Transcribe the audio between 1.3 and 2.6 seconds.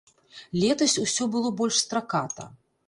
было больш страката.